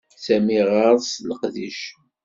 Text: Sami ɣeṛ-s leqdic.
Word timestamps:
Sami 0.25 0.59
ɣeṛ-s 0.69 1.11
leqdic. 1.27 1.79